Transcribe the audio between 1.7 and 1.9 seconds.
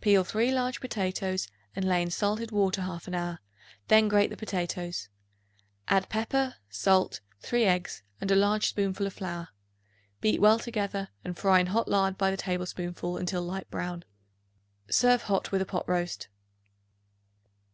and